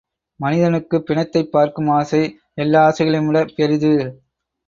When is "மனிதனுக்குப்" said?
0.39-1.05